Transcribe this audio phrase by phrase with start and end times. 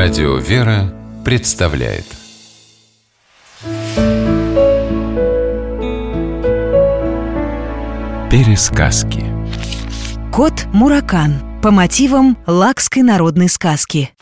[0.00, 2.04] Радио «Вера» представляет.
[8.30, 9.24] Пересказки.
[10.32, 14.12] Кот Муракан по мотивам лакской народной сказки.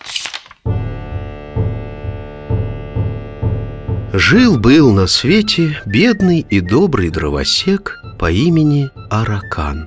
[4.15, 9.87] Жил-был на свете бедный и добрый дровосек по имени Аракан.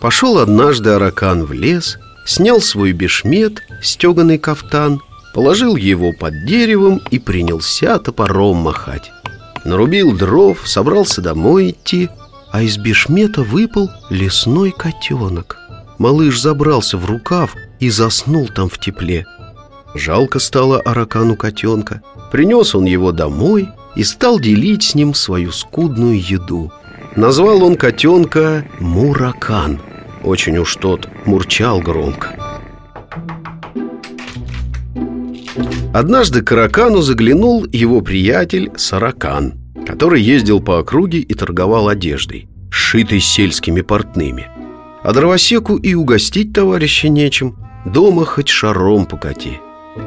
[0.00, 5.00] Пошел однажды Аракан в лес, снял свой бешмет, стеганый кафтан
[5.32, 9.10] Положил его под деревом и принялся топором махать.
[9.66, 12.08] Нарубил дров, собрался домой идти
[12.50, 15.58] А из бешмета выпал лесной котенок
[15.98, 19.26] Малыш забрался в рукав и заснул там в тепле.
[19.94, 22.02] Жалко стало Аракану котенка
[22.32, 26.72] Принес он его домой и стал делить с ним свою скудную еду.
[27.14, 29.80] Назвал он котенка Муракан
[30.26, 32.36] Очень уж тот мурчал громко.
[35.94, 39.54] Однажды к Аракану заглянул его приятель Саракан
[39.86, 44.48] Который ездил по округе и торговал одеждой Сшитой сельскими портными.
[45.04, 49.60] А дровосеку и угостить товарища нечем Дома хоть шаром покати.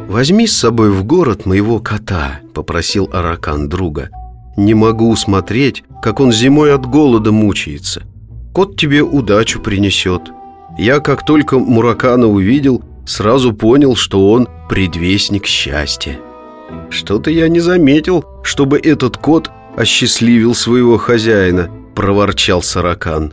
[0.09, 4.09] «Возьми с собой в город моего кота»,— попросил Аракан друга.
[4.58, 8.04] «Не могу смотреть, как он зимой от голода мучается
[8.60, 10.34] Кот тебе удачу принесет.
[10.78, 16.20] Я, как только Муракана увидел, сразу понял, что он предвестник счастья.
[16.90, 23.32] Что-то я не заметил, чтобы этот кот осчастливил своего хозяина Проворчал Саракан.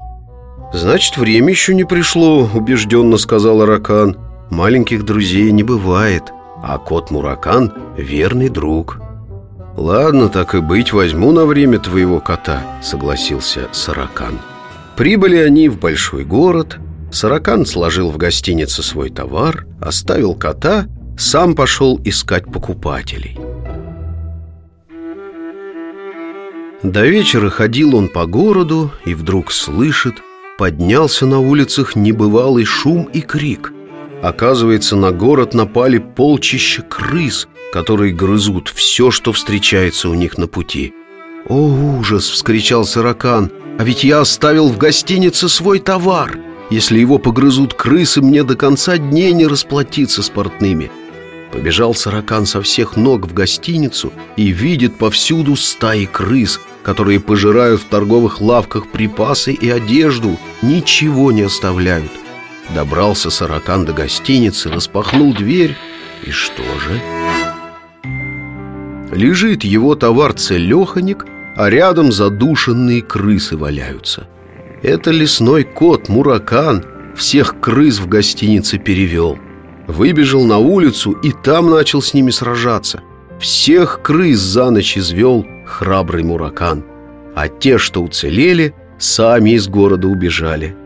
[0.73, 4.17] «Значит, время еще не пришло»,— убежденно сказал Аракан.
[4.51, 9.01] «Маленьких друзей не бывает а кот Муракан— верный друг.
[9.77, 14.39] «Ладно, так и быть, возьму на время твоего кота»,— согласился Саракан
[14.97, 16.79] Прибыли они в большой город
[17.13, 23.39] Саракан сложил в гостинице свой товар, оставил кота, сам пошел искать покупателей
[26.83, 30.15] До вечера ходил он по городу и вдруг слышит
[30.59, 33.73] Поднялся на улицах небывалый шум и крик
[34.23, 40.95] Оказывается, на город напали полчища крыс, которые грызут все, что встречается у них на пути.
[41.49, 41.55] «О,
[41.99, 43.51] ужас!»— вскричал Саракан.
[43.79, 46.39] «А ведь я оставил в гостинице свой товар!
[46.71, 50.91] Если его погрызут крысы, мне до конца дней не расплатиться с портными!»
[51.53, 57.85] Побежал Саракан со всех ног в гостиницу и видит повсюду стаи крыс, которые пожирают в
[57.85, 62.11] торговых лавках припасы и одежду, ничего не оставляют–
[62.75, 65.77] Добрался Саракан до гостиницы, распахнул дверь
[66.25, 67.01] И что же?
[69.12, 71.25] Лежит его товар целеханик,
[71.56, 74.28] а рядом задушенные крысы валяются.
[74.83, 76.84] Это лесной кот Муракан
[77.17, 79.39] всех крыс в гостинице перевел.
[79.87, 83.00] Выбежал на улицу и там начал с ними сражаться.
[83.41, 86.84] Всех крыс за ночь извел храбрый Муракан.
[87.34, 90.77] А те, что уцелели, сами из города убежали.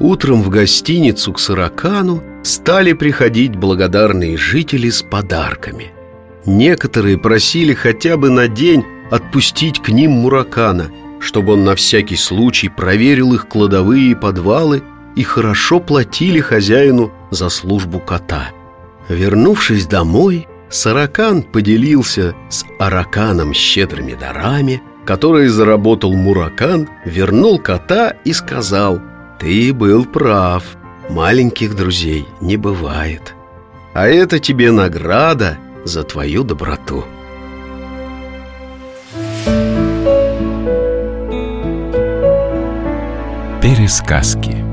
[0.00, 5.92] Утром в гостиницу к Саракану стали приходить благодарные жители с подарками.
[6.46, 12.68] Некоторые просили хотя бы на день отпустить к ним Муракана, чтобы он на всякий случай
[12.68, 14.82] проверил их кладовые и подвалы
[15.16, 18.48] и хорошо платили хозяину за службу кота.
[19.08, 29.00] Вернувшись домой, Саракан поделился с Араканом щедрыми дарами, которые заработал Муракан, вернул кота и сказал–
[29.38, 30.64] ты был прав.
[31.10, 33.34] Маленьких друзей не бывает.
[33.92, 37.04] А это тебе награда за твою доброту.
[43.64, 44.63] Пересказки